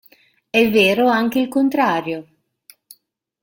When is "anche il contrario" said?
1.09-2.27